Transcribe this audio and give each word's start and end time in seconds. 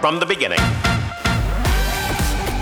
from 0.00 0.18
the 0.18 0.24
beginning. 0.24 0.89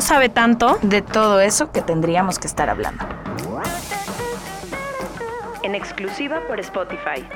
sabe 0.00 0.28
tanto. 0.28 0.78
de 0.82 1.02
todo 1.02 1.40
eso 1.40 1.72
que 1.72 1.82
tendríamos 1.82 2.38
que 2.38 2.46
estar 2.46 2.70
hablando. 2.70 3.04
En 5.62 5.74
exclusiva 5.74 6.40
por 6.48 6.58
Spotify. 6.60 7.26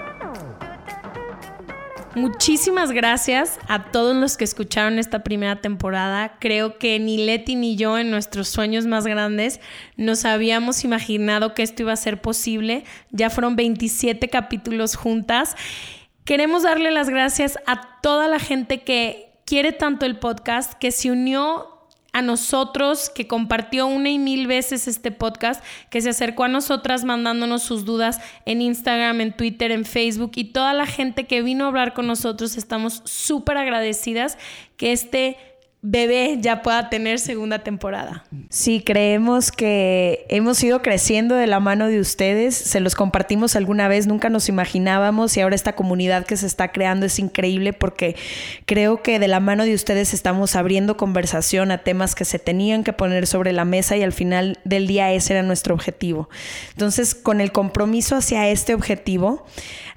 Muchísimas 2.14 2.92
gracias 2.92 3.58
a 3.66 3.90
todos 3.90 4.14
los 4.14 4.36
que 4.36 4.44
escucharon 4.44 5.00
esta 5.00 5.24
primera 5.24 5.60
temporada. 5.60 6.36
Creo 6.38 6.78
que 6.78 7.00
ni 7.00 7.26
Leti 7.26 7.56
ni 7.56 7.74
yo 7.74 7.98
en 7.98 8.10
nuestros 8.10 8.48
sueños 8.48 8.86
más 8.86 9.04
grandes 9.04 9.60
nos 9.96 10.24
habíamos 10.24 10.84
imaginado 10.84 11.54
que 11.54 11.64
esto 11.64 11.82
iba 11.82 11.92
a 11.92 11.96
ser 11.96 12.20
posible. 12.20 12.84
Ya 13.10 13.30
fueron 13.30 13.56
27 13.56 14.28
capítulos 14.28 14.94
juntas. 14.94 15.56
Queremos 16.24 16.62
darle 16.62 16.92
las 16.92 17.10
gracias 17.10 17.58
a 17.66 18.00
toda 18.00 18.28
la 18.28 18.38
gente 18.38 18.82
que 18.82 19.32
quiere 19.44 19.72
tanto 19.72 20.06
el 20.06 20.16
podcast, 20.16 20.74
que 20.74 20.92
se 20.92 21.10
unió 21.10 21.73
a 22.14 22.22
nosotros, 22.22 23.10
que 23.10 23.26
compartió 23.26 23.88
una 23.88 24.08
y 24.08 24.20
mil 24.20 24.46
veces 24.46 24.86
este 24.86 25.10
podcast, 25.10 25.62
que 25.90 26.00
se 26.00 26.10
acercó 26.10 26.44
a 26.44 26.48
nosotras 26.48 27.04
mandándonos 27.04 27.64
sus 27.64 27.84
dudas 27.84 28.20
en 28.46 28.62
Instagram, 28.62 29.20
en 29.20 29.36
Twitter, 29.36 29.72
en 29.72 29.84
Facebook 29.84 30.30
y 30.36 30.44
toda 30.44 30.72
la 30.74 30.86
gente 30.86 31.26
que 31.26 31.42
vino 31.42 31.64
a 31.64 31.68
hablar 31.68 31.92
con 31.92 32.06
nosotros. 32.06 32.56
Estamos 32.56 33.02
súper 33.04 33.58
agradecidas 33.58 34.38
que 34.76 34.92
este 34.92 35.36
bebé 35.86 36.38
ya 36.40 36.62
pueda 36.62 36.88
tener 36.88 37.18
segunda 37.18 37.58
temporada. 37.58 38.24
Sí, 38.48 38.82
creemos 38.84 39.52
que 39.52 40.24
hemos 40.30 40.62
ido 40.64 40.80
creciendo 40.80 41.34
de 41.34 41.46
la 41.46 41.60
mano 41.60 41.88
de 41.88 42.00
ustedes, 42.00 42.54
se 42.54 42.80
los 42.80 42.94
compartimos 42.94 43.54
alguna 43.54 43.86
vez, 43.86 44.06
nunca 44.06 44.30
nos 44.30 44.48
imaginábamos 44.48 45.36
y 45.36 45.42
ahora 45.42 45.54
esta 45.54 45.74
comunidad 45.74 46.24
que 46.24 46.38
se 46.38 46.46
está 46.46 46.72
creando 46.72 47.04
es 47.04 47.18
increíble 47.18 47.74
porque 47.74 48.16
creo 48.64 49.02
que 49.02 49.18
de 49.18 49.28
la 49.28 49.40
mano 49.40 49.66
de 49.66 49.74
ustedes 49.74 50.14
estamos 50.14 50.56
abriendo 50.56 50.96
conversación 50.96 51.70
a 51.70 51.78
temas 51.78 52.14
que 52.14 52.24
se 52.24 52.38
tenían 52.38 52.82
que 52.82 52.94
poner 52.94 53.26
sobre 53.26 53.52
la 53.52 53.66
mesa 53.66 53.94
y 53.98 54.02
al 54.02 54.12
final 54.12 54.58
del 54.64 54.86
día 54.86 55.12
ese 55.12 55.34
era 55.34 55.42
nuestro 55.42 55.74
objetivo. 55.74 56.30
Entonces, 56.70 57.14
con 57.14 57.42
el 57.42 57.52
compromiso 57.52 58.16
hacia 58.16 58.48
este 58.48 58.72
objetivo, 58.72 59.44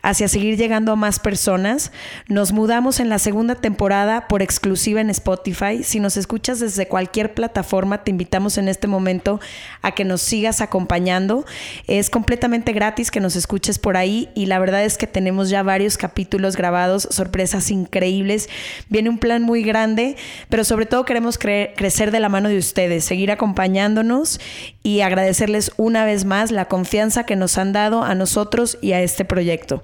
hacia 0.02 0.28
seguir 0.28 0.58
llegando 0.58 0.92
a 0.92 0.96
más 0.96 1.20
personas, 1.20 1.92
nos 2.28 2.52
mudamos 2.52 3.00
en 3.00 3.10
la 3.10 3.20
segunda 3.20 3.56
temporada 3.56 4.28
por 4.28 4.42
exclusiva 4.42 5.02
en 5.02 5.10
Spotify. 5.10 5.77
Si 5.84 6.00
nos 6.00 6.18
escuchas 6.18 6.60
desde 6.60 6.88
cualquier 6.88 7.34
plataforma, 7.34 8.04
te 8.04 8.12
invitamos 8.12 8.58
en 8.58 8.68
este 8.68 8.88
momento 8.88 9.40
a 9.82 9.92
que 9.94 10.04
nos 10.06 10.22
sigas 10.22 10.62
acompañando. 10.62 11.46
Es 11.88 12.10
completamente 12.10 12.74
gratis 12.74 13.12
que 13.12 13.20
nos 13.20 13.36
escuches 13.36 13.80
por 13.80 13.98
ahí 13.98 14.30
y 14.36 14.46
la 14.48 14.60
verdad 14.60 14.84
es 14.84 14.98
que 14.98 15.08
tenemos 15.08 15.50
ya 15.50 15.64
varios 15.64 15.98
capítulos 15.98 16.56
grabados, 16.56 17.08
sorpresas 17.12 17.72
increíbles. 17.72 18.50
Viene 18.90 19.10
un 19.10 19.18
plan 19.20 19.44
muy 19.44 19.64
grande, 19.64 20.16
pero 20.50 20.64
sobre 20.64 20.86
todo 20.86 21.06
queremos 21.06 21.40
cre- 21.40 21.74
crecer 21.76 22.12
de 22.12 22.20
la 22.20 22.30
mano 22.30 22.50
de 22.50 22.58
ustedes, 22.58 23.06
seguir 23.06 23.32
acompañándonos 23.32 24.40
y 24.84 25.02
agradecerles 25.02 25.72
una 25.78 26.06
vez 26.06 26.26
más 26.26 26.52
la 26.52 26.66
confianza 26.66 27.26
que 27.26 27.36
nos 27.36 27.58
han 27.58 27.74
dado 27.74 28.04
a 28.04 28.16
nosotros 28.16 28.78
y 28.82 28.94
a 28.94 29.02
este 29.02 29.26
proyecto. 29.26 29.84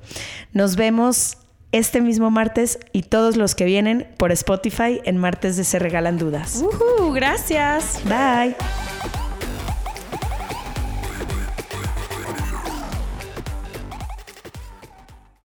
Nos 0.53 0.75
vemos 0.75 1.37
este 1.73 1.99
mismo 1.99 2.31
martes 2.31 2.79
y 2.93 3.03
todos 3.03 3.35
los 3.35 3.55
que 3.55 3.65
vienen 3.65 4.07
por 4.15 4.31
Spotify 4.31 5.01
en 5.03 5.17
martes 5.17 5.57
de 5.57 5.65
Se 5.65 5.79
Regalan 5.79 6.17
Dudas. 6.17 6.63
Uh, 6.63 7.11
gracias. 7.11 7.99
Bye. 8.05 8.55